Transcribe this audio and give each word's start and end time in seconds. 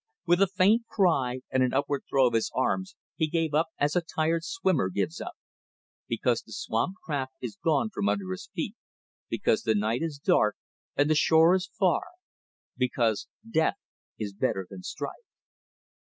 With 0.25 0.41
a 0.41 0.47
faint 0.47 0.87
cry 0.87 1.41
and 1.51 1.61
an 1.61 1.75
upward 1.75 2.05
throw 2.09 2.25
of 2.25 2.33
his 2.33 2.49
arms 2.55 2.95
he 3.15 3.27
gave 3.27 3.53
up 3.53 3.67
as 3.77 3.95
a 3.95 4.01
tired 4.01 4.43
swimmer 4.43 4.89
gives 4.89 5.21
up: 5.21 5.33
because 6.07 6.41
the 6.41 6.51
swamped 6.53 6.99
craft 7.01 7.33
is 7.39 7.59
gone 7.63 7.91
from 7.91 8.09
under 8.09 8.31
his 8.31 8.49
feet; 8.51 8.75
because 9.29 9.61
the 9.61 9.75
night 9.75 10.01
is 10.01 10.17
dark 10.17 10.55
and 10.95 11.07
the 11.07 11.13
shore 11.13 11.53
is 11.53 11.69
far 11.77 12.01
because 12.75 13.27
death 13.47 13.77
is 14.17 14.33
better 14.33 14.65
than 14.67 14.81
strife. 14.81 15.21